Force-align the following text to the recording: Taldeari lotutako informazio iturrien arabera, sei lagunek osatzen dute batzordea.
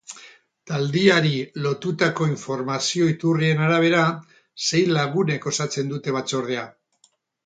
Taldeari 0.69 1.33
lotutako 1.65 2.25
informazio 2.29 3.09
iturrien 3.11 3.61
arabera, 3.65 4.01
sei 4.69 4.81
lagunek 4.95 5.45
osatzen 5.53 5.93
dute 5.93 6.15
batzordea. 6.17 6.65